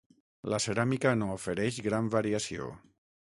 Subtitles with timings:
[0.53, 2.73] La ceràmica no ofereix gran variació.